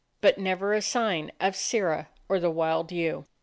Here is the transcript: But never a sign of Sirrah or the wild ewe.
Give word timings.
But 0.19 0.39
never 0.39 0.73
a 0.73 0.81
sign 0.81 1.31
of 1.39 1.55
Sirrah 1.55 2.09
or 2.27 2.39
the 2.39 2.49
wild 2.49 2.91
ewe. 2.91 3.27